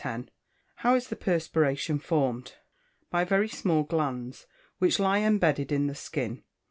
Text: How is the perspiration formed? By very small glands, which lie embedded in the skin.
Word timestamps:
How 0.77 0.95
is 0.95 1.09
the 1.09 1.15
perspiration 1.15 1.99
formed? 1.99 2.55
By 3.11 3.23
very 3.23 3.47
small 3.47 3.83
glands, 3.83 4.47
which 4.79 4.97
lie 4.97 5.19
embedded 5.19 5.71
in 5.71 5.85
the 5.85 5.93
skin. 5.93 6.41